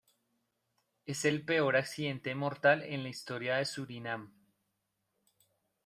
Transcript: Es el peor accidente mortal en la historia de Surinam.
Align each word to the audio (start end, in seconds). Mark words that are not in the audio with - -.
Es 1.05 1.25
el 1.25 1.45
peor 1.45 1.75
accidente 1.75 2.33
mortal 2.33 2.81
en 2.81 3.03
la 3.03 3.09
historia 3.09 3.57
de 3.57 3.65
Surinam. 3.65 4.33